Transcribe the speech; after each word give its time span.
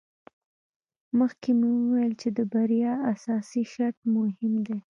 مخکې 1.19 1.49
مو 1.59 1.69
وویل 1.81 2.13
چې 2.21 2.27
د 2.37 2.39
بریا 2.51 2.93
اساسي 3.13 3.63
شرط 3.73 3.97
مهم 4.15 4.53
دی. 4.65 4.77